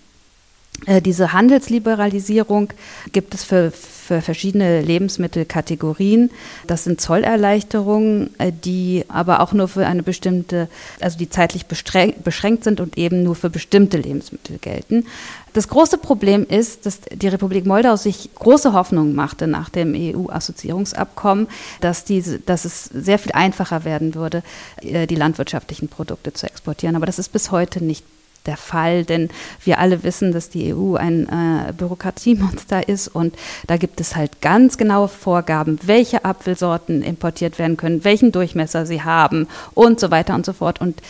[0.87, 2.73] Äh, diese Handelsliberalisierung
[3.13, 6.31] gibt es für, für verschiedene Lebensmittelkategorien.
[6.67, 10.69] Das sind Zollerleichterungen, äh, die aber auch nur für eine bestimmte,
[11.01, 15.07] also die zeitlich beschränkt sind und eben nur für bestimmte Lebensmittel gelten.
[15.53, 21.47] Das große Problem ist, dass die Republik Moldau sich große Hoffnungen machte nach dem EU-Assoziierungsabkommen,
[21.81, 22.05] dass,
[22.47, 24.43] dass es sehr viel einfacher werden würde,
[24.81, 26.97] äh, die landwirtschaftlichen Produkte zu exportieren.
[26.97, 28.05] Aber das ist bis heute nicht
[28.47, 29.29] der Fall, denn
[29.65, 34.41] wir alle wissen, dass die EU ein äh, Bürokratiemonster ist und da gibt es halt
[34.41, 40.35] ganz genaue Vorgaben, welche Apfelsorten importiert werden können, welchen Durchmesser sie haben und so weiter
[40.35, 40.81] und so fort.
[40.81, 41.01] Und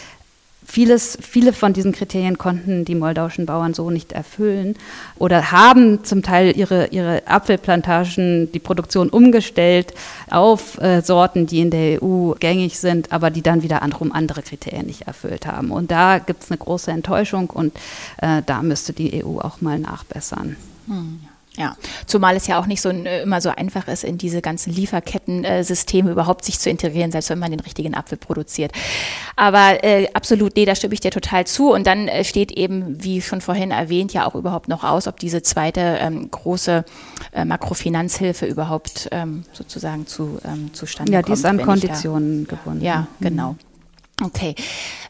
[0.64, 4.76] Vieles, viele von diesen Kriterien konnten die moldauischen Bauern so nicht erfüllen
[5.18, 9.92] oder haben zum Teil ihre, ihre Apfelplantagen, die Produktion umgestellt
[10.30, 14.42] auf äh, Sorten, die in der EU gängig sind, aber die dann wieder anderem andere
[14.42, 15.72] Kriterien nicht erfüllt haben.
[15.72, 17.74] Und da gibt es eine große Enttäuschung und
[18.18, 20.56] äh, da müsste die EU auch mal nachbessern.
[20.86, 21.20] Hm.
[21.58, 24.72] Ja, zumal es ja auch nicht so äh, immer so einfach ist, in diese ganzen
[24.72, 28.72] Lieferkettensysteme überhaupt sich zu integrieren, selbst wenn man den richtigen Apfel produziert.
[29.36, 31.70] Aber äh, absolut, nee, da stimme ich dir total zu.
[31.70, 35.20] Und dann äh, steht eben, wie schon vorhin erwähnt, ja auch überhaupt noch aus, ob
[35.20, 36.86] diese zweite ähm, große
[37.32, 41.28] äh, Makrofinanzhilfe überhaupt ähm, sozusagen zu, ähm, zustande kommt.
[41.28, 42.82] Ja, die ist an Konditionen gebunden.
[42.82, 43.52] Ja, genau.
[43.52, 43.71] Mhm.
[44.22, 44.54] Okay,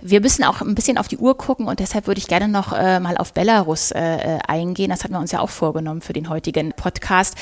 [0.00, 2.72] wir müssen auch ein bisschen auf die Uhr gucken und deshalb würde ich gerne noch
[2.72, 4.88] äh, mal auf Belarus äh, äh, eingehen.
[4.88, 7.34] Das hatten wir uns ja auch vorgenommen für den heutigen Podcast,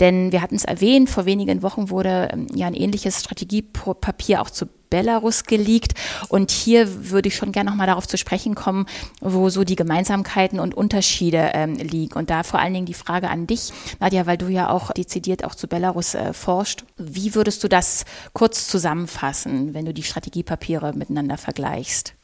[0.00, 4.50] denn wir hatten es erwähnt, vor wenigen Wochen wurde ähm, ja ein ähnliches Strategiepapier auch
[4.50, 5.94] zu Belarus geleakt.
[6.28, 8.86] Und hier würde ich schon gerne nochmal darauf zu sprechen kommen,
[9.20, 12.14] wo so die Gemeinsamkeiten und Unterschiede ähm, liegen.
[12.14, 15.42] Und da vor allen Dingen die Frage an dich, Nadja, weil du ja auch dezidiert
[15.42, 16.84] auch zu Belarus äh, forscht.
[16.96, 18.04] Wie würdest du das
[18.34, 22.14] kurz zusammenfassen, wenn du die Strategiepapiere miteinander vergleichst?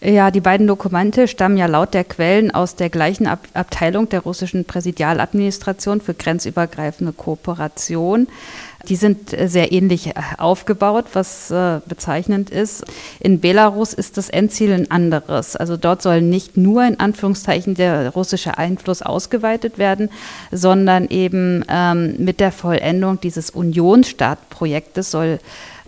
[0.00, 4.20] Ja, die beiden Dokumente stammen ja laut der Quellen aus der gleichen Ab Abteilung der
[4.20, 8.28] russischen Präsidialadministration für grenzübergreifende Kooperation.
[8.88, 12.84] Die sind äh, sehr ähnlich äh, aufgebaut, was äh, bezeichnend ist.
[13.20, 15.56] In Belarus ist das Endziel ein anderes.
[15.56, 20.10] Also dort soll nicht nur in Anführungszeichen der russische Einfluss ausgeweitet werden,
[20.50, 25.38] sondern eben ähm, mit der Vollendung dieses Unionsstaatprojektes soll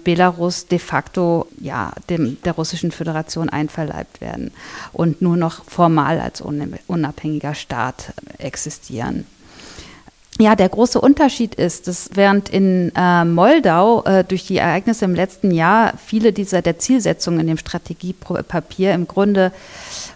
[0.04, 4.52] Belarus de facto ja, dem, der Russischen Föderation einverleibt werden
[4.92, 9.26] und nur noch formal als unabhängiger Staat existieren.
[10.40, 15.16] Ja, der große Unterschied ist, dass während in äh, Moldau äh, durch die Ereignisse im
[15.16, 19.51] letzten Jahr viele dieser der Zielsetzungen in dem Strategiepapier im Grunde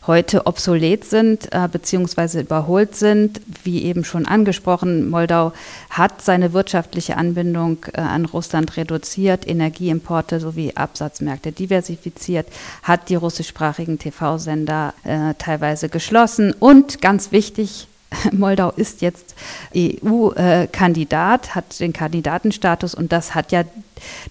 [0.07, 5.53] heute obsolet sind äh, beziehungsweise überholt sind, wie eben schon angesprochen, Moldau
[5.91, 12.47] hat seine wirtschaftliche Anbindung äh, an Russland reduziert, Energieimporte sowie Absatzmärkte diversifiziert,
[12.85, 16.53] hat die russischsprachigen TV-Sender äh, teilweise geschlossen.
[16.53, 17.89] Und ganz wichtig,
[18.33, 19.35] Moldau ist jetzt
[19.77, 23.65] EU-Kandidat, hat den Kandidatenstatus und das hat ja,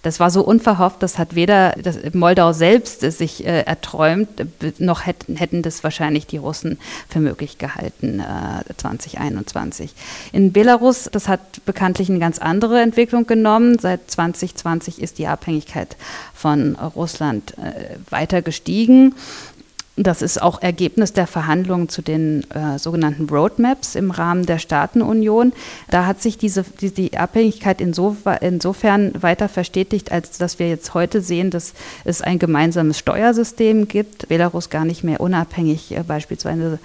[0.02, 4.28] das war so unverhofft, das hat weder das Moldau selbst sich äh, erträumt,
[4.78, 9.94] noch hätten, hätten das wahrscheinlich die Russen für möglich gehalten äh, 2021.
[10.32, 13.78] In Belarus, das hat bekanntlich eine ganz andere Entwicklung genommen.
[13.78, 15.96] Seit 2020 ist die Abhängigkeit
[16.34, 19.14] von Russland äh, weiter gestiegen.
[19.96, 25.52] Das ist auch Ergebnis der Verhandlungen zu den äh, sogenannten Roadmaps im Rahmen der Staatenunion.
[25.90, 30.94] Da hat sich diese, die, die Abhängigkeit inso, insofern weiter verstetigt, als dass wir jetzt
[30.94, 31.74] heute sehen, dass
[32.04, 34.28] es ein gemeinsames Steuersystem gibt.
[34.28, 36.78] Belarus gar nicht mehr unabhängig äh, beispielsweise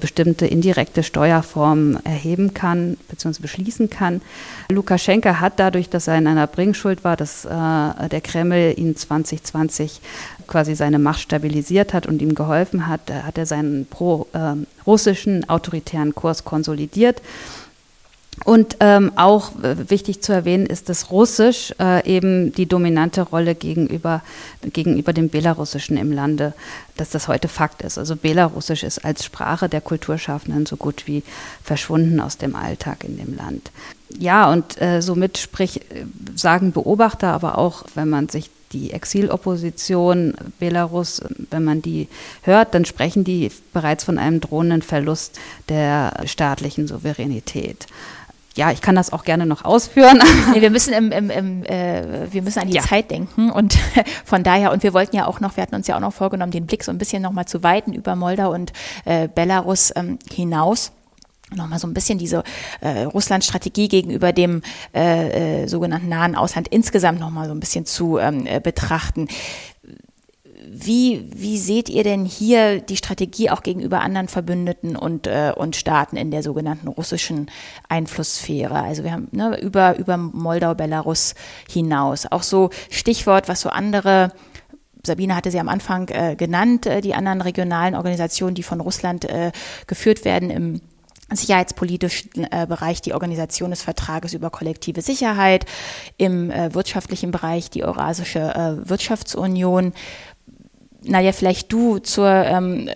[0.00, 3.42] bestimmte indirekte Steuerformen erheben kann bzw.
[3.42, 4.22] beschließen kann.
[4.68, 7.48] Lukaschenka hat dadurch, dass er in einer Bringschuld war, dass äh,
[8.08, 10.00] der Kreml ihn 2020
[10.50, 16.14] quasi seine Macht stabilisiert hat und ihm geholfen hat, hat er seinen pro-russischen ähm, autoritären
[16.14, 17.22] Kurs konsolidiert.
[18.44, 23.54] Und ähm, auch äh, wichtig zu erwähnen ist, dass Russisch äh, eben die dominante Rolle
[23.54, 24.22] gegenüber,
[24.62, 26.54] gegenüber dem Belarussischen im Lande,
[26.96, 27.98] dass das heute Fakt ist.
[27.98, 31.22] Also Belarussisch ist als Sprache der Kulturschaffenden so gut wie
[31.62, 33.70] verschwunden aus dem Alltag in dem Land.
[34.18, 35.82] Ja, und äh, somit sprich,
[36.34, 42.08] sagen Beobachter, aber auch wenn man sich die Exilopposition Belarus, wenn man die
[42.42, 47.86] hört, dann sprechen die bereits von einem drohenden Verlust der staatlichen Souveränität
[48.56, 50.20] ja, ich kann das auch gerne noch ausführen.
[50.52, 52.82] Nee, wir müssen im, im, im äh, wir müssen an die ja.
[52.82, 53.78] Zeit denken und
[54.24, 56.50] von daher und wir wollten ja auch noch, wir hatten uns ja auch noch vorgenommen,
[56.50, 58.72] den Blick so ein bisschen noch mal zu weiten über Moldau und
[59.04, 60.92] äh, Belarus ähm, hinaus
[61.54, 62.42] nochmal so ein bisschen diese
[62.80, 64.62] äh, Russland-Strategie gegenüber dem
[64.94, 69.28] äh, äh, sogenannten nahen Ausland insgesamt nochmal so ein bisschen zu ähm, äh, betrachten.
[70.72, 75.74] Wie, wie seht ihr denn hier die Strategie auch gegenüber anderen Verbündeten und, äh, und
[75.74, 77.50] Staaten in der sogenannten russischen
[77.88, 78.80] Einflusssphäre?
[78.80, 81.34] Also wir haben ne, über, über Moldau, Belarus
[81.68, 82.26] hinaus.
[82.30, 84.32] Auch so Stichwort, was so andere
[85.04, 89.24] Sabine hatte sie am Anfang äh, genannt, äh, die anderen regionalen Organisationen, die von Russland
[89.24, 89.52] äh,
[89.86, 90.80] geführt werden im
[91.36, 95.66] sicherheitspolitischen äh, Bereich die Organisation des Vertrages über kollektive Sicherheit,
[96.16, 99.92] im äh, wirtschaftlichen Bereich die Eurasische äh, Wirtschaftsunion.
[101.02, 102.90] Naja, vielleicht du zur, ähm,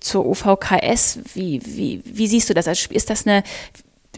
[0.00, 2.66] zur OVKS, wie, wie, wie siehst du das?
[2.66, 3.42] Also ist das eine,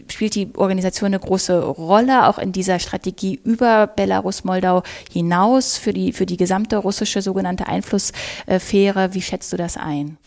[0.09, 5.93] spielt die Organisation eine große Rolle, auch in dieser Strategie über Belarus, Moldau hinaus für
[5.93, 9.13] die, für die gesamte russische sogenannte Einflusssphäre?
[9.13, 10.17] Wie schätzt du das ein?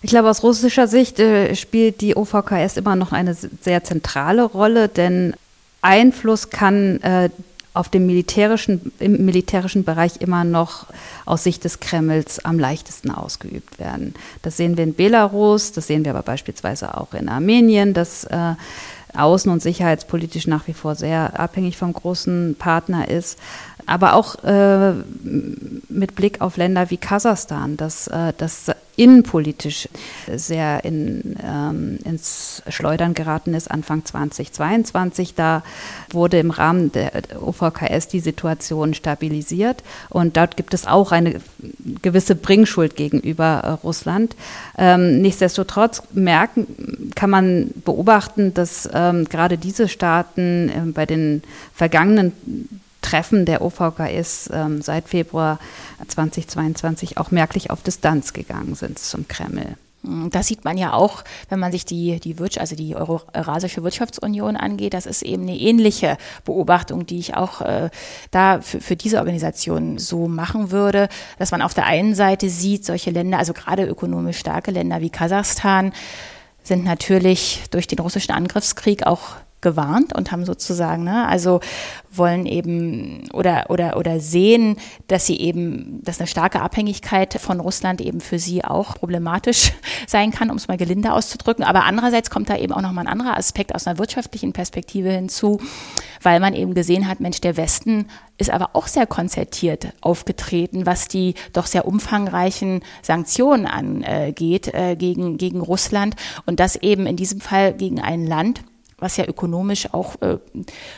[0.00, 4.88] Ich glaube, aus russischer Sicht äh, spielt die OVKS immer noch eine sehr zentrale Rolle,
[4.88, 5.34] denn
[5.82, 7.30] Einfluss kann äh,
[7.74, 10.86] auf dem militärischen, im militärischen Bereich immer noch
[11.26, 14.14] aus Sicht des Kremls am leichtesten ausgeübt werden.
[14.42, 18.54] Das sehen wir in Belarus, das sehen wir aber beispielsweise auch in Armenien, das äh,
[19.14, 23.38] außen- und sicherheitspolitisch nach wie vor sehr abhängig vom großen Partner ist
[23.88, 24.92] aber auch äh,
[25.88, 29.88] mit Blick auf Länder wie Kasachstan, das, äh, das innenpolitisch
[30.34, 35.34] sehr in, ähm, ins Schleudern geraten ist Anfang 2022.
[35.34, 35.62] Da
[36.10, 41.40] wurde im Rahmen der OVKS die Situation stabilisiert und dort gibt es auch eine
[42.02, 44.34] gewisse Bringschuld gegenüber äh, Russland.
[44.76, 52.32] Ähm, nichtsdestotrotz merken, kann man beobachten, dass ähm, gerade diese Staaten äh, bei den vergangenen
[53.02, 55.58] Treffen der OVKS ähm, seit Februar
[56.06, 59.76] 2022 auch merklich auf Distanz gegangen sind zum Kreml.
[60.04, 63.82] Hm, das sieht man ja auch, wenn man sich die, die Wirtschaft, also die Eurasische
[63.82, 64.94] Wirtschaftsunion angeht.
[64.94, 67.90] Das ist eben eine ähnliche Beobachtung, die ich auch äh,
[68.30, 71.08] da für, für diese Organisation so machen würde,
[71.38, 75.10] dass man auf der einen Seite sieht, solche Länder, also gerade ökonomisch starke Länder wie
[75.10, 75.92] Kasachstan,
[76.62, 81.60] sind natürlich durch den russischen Angriffskrieg auch gewarnt und haben sozusagen, ne, also
[82.10, 84.76] wollen eben oder, oder, oder sehen,
[85.08, 89.72] dass sie eben, dass eine starke Abhängigkeit von Russland eben für sie auch problematisch
[90.06, 91.64] sein kann, um es mal gelinde auszudrücken.
[91.64, 95.60] Aber andererseits kommt da eben auch nochmal ein anderer Aspekt aus einer wirtschaftlichen Perspektive hinzu,
[96.22, 98.06] weil man eben gesehen hat, Mensch, der Westen
[98.38, 105.38] ist aber auch sehr konzertiert aufgetreten, was die doch sehr umfangreichen Sanktionen angeht äh, gegen,
[105.38, 106.14] gegen Russland
[106.46, 108.62] und das eben in diesem Fall gegen ein Land,
[108.98, 110.38] was ja ökonomisch auch äh,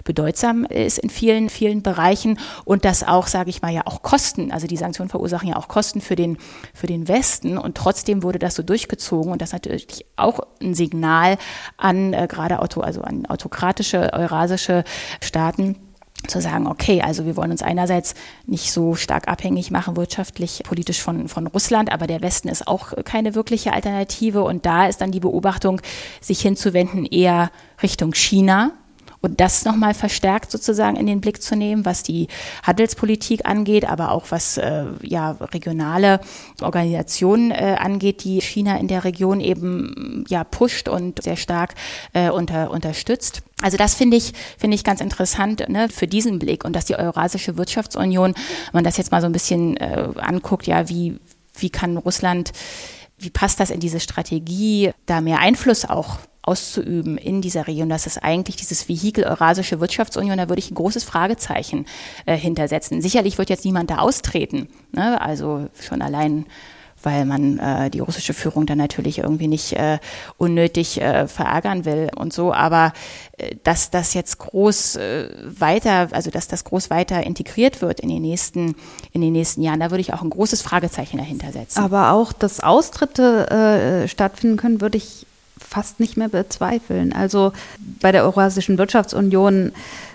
[0.05, 2.39] bedeutsam ist in vielen, vielen Bereichen.
[2.65, 5.69] Und das auch, sage ich mal, ja auch Kosten, also die Sanktionen verursachen ja auch
[5.69, 6.39] Kosten für den,
[6.75, 7.59] für den Westen.
[7.59, 9.33] Und trotzdem wurde das so durchgezogen.
[9.33, 11.37] Und das natürlich auch ein Signal
[11.77, 14.85] an äh, gerade Auto, also an autokratische eurasische
[15.21, 15.77] Staaten,
[16.27, 18.15] zu sagen, okay, also wir wollen uns einerseits
[18.47, 22.93] nicht so stark abhängig machen, wirtschaftlich, politisch von, von Russland, aber der Westen ist auch
[23.05, 24.43] keine wirkliche Alternative.
[24.43, 25.81] Und da ist dann die Beobachtung,
[26.21, 27.51] sich hinzuwenden eher
[27.83, 28.73] Richtung China,
[29.23, 32.29] und das nochmal verstärkt sozusagen in den Blick zu nehmen, was die
[32.63, 36.21] Handelspolitik angeht, aber auch was äh, ja regionale
[36.63, 41.75] Organisationen äh, angeht, die China in der Region eben ja pusht und sehr stark
[42.13, 43.43] äh, unter, unterstützt.
[43.63, 46.97] Also das finde ich, finde ich ganz interessant ne, für diesen Blick und dass die
[46.97, 51.19] Eurasische Wirtschaftsunion, wenn man das jetzt mal so ein bisschen äh, anguckt, ja, wie,
[51.59, 52.53] wie kann Russland,
[53.19, 57.89] wie passt das in diese Strategie, da mehr Einfluss auch auszuüben in dieser Region.
[57.89, 60.39] Das ist eigentlich dieses Vehikel Eurasische Wirtschaftsunion.
[60.39, 61.87] Da würde ich ein großes Fragezeichen
[62.27, 63.03] äh, hintersetzen.
[63.03, 64.69] Sicherlich wird jetzt niemand da austreten.
[64.93, 65.21] Ne?
[65.21, 66.47] Also schon allein
[67.03, 69.99] weil man äh, die russische Führung dann natürlich irgendwie nicht äh,
[70.37, 72.53] unnötig äh, verärgern will und so.
[72.53, 72.93] Aber
[73.39, 78.09] äh, dass das jetzt groß äh, weiter, also dass das groß weiter integriert wird in
[78.09, 78.75] den nächsten
[79.13, 81.81] in den nächsten Jahren, da würde ich auch ein großes Fragezeichen dahinter setzen.
[81.81, 85.27] Aber auch, dass Austritte äh, stattfinden können, würde ich
[85.71, 87.13] fast nicht mehr bezweifeln.
[87.13, 87.53] Also
[88.01, 89.71] bei der Eurasischen Wirtschaftsunion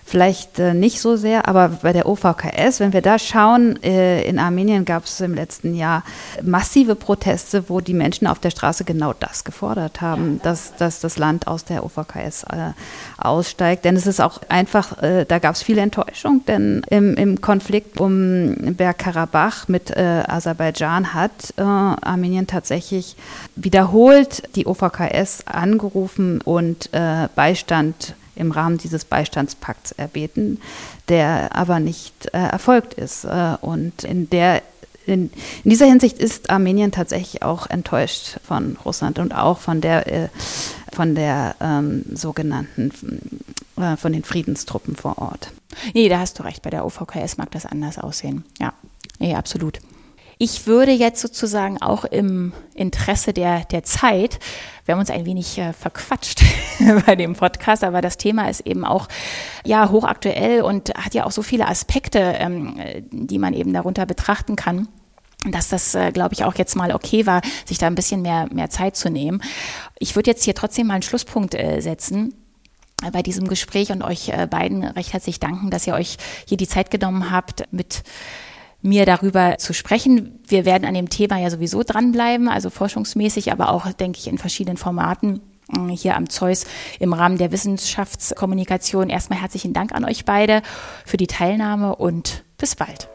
[0.05, 4.38] vielleicht äh, nicht so sehr, aber bei der OVKS, wenn wir da schauen, äh, in
[4.38, 6.03] Armenien gab es im letzten Jahr
[6.43, 11.17] massive Proteste, wo die Menschen auf der Straße genau das gefordert haben, dass, dass das
[11.17, 12.73] Land aus der OVKS äh,
[13.17, 13.84] aussteigt.
[13.84, 17.99] Denn es ist auch einfach, äh, da gab es viel Enttäuschung, denn im, im Konflikt
[17.99, 23.15] um Bergkarabach mit äh, Aserbaidschan hat äh, Armenien tatsächlich
[23.55, 26.89] wiederholt die OVKS angerufen und
[27.36, 30.59] Beistand im Rahmen dieses Beistandspakts erbeten,
[31.09, 33.25] der aber nicht äh, erfolgt ist.
[33.25, 34.61] Äh, und in der
[35.05, 35.29] in,
[35.63, 40.29] in, dieser Hinsicht ist Armenien tatsächlich auch enttäuscht von Russland und auch von der, äh,
[40.91, 42.91] von der ähm, sogenannten,
[43.77, 45.51] äh, von den Friedenstruppen vor Ort.
[45.93, 46.61] Nee, da hast du recht.
[46.61, 48.45] Bei der OVKS mag das anders aussehen.
[48.59, 48.73] Ja,
[49.19, 49.79] nee, absolut.
[50.38, 54.39] Ich würde jetzt sozusagen auch im Interesse der, der Zeit,
[54.86, 56.43] wir haben uns ein wenig äh, verquatscht
[57.05, 59.07] bei dem Podcast, aber das Thema ist eben auch
[59.65, 62.77] ja hochaktuell und hat ja auch so viele Aspekte, ähm,
[63.11, 64.88] die man eben darunter betrachten kann
[65.51, 68.47] dass das, äh, glaube ich, auch jetzt mal okay war, sich da ein bisschen mehr,
[68.51, 69.43] mehr Zeit zu nehmen.
[69.99, 72.33] Ich würde jetzt hier trotzdem mal einen Schlusspunkt äh, setzen
[73.11, 76.17] bei diesem Gespräch und euch äh, beiden recht herzlich danken, dass ihr euch
[76.47, 78.03] hier die Zeit genommen habt, mit
[78.86, 80.39] mir darüber zu sprechen.
[80.47, 84.38] Wir werden an dem Thema ja sowieso dranbleiben, also forschungsmäßig, aber auch, denke ich, in
[84.38, 85.41] verschiedenen Formaten
[85.75, 86.65] äh, hier am Zeus
[86.99, 89.09] im Rahmen der Wissenschaftskommunikation.
[89.09, 90.61] Erstmal herzlichen Dank an euch beide
[91.03, 93.09] für die Teilnahme und bis bald.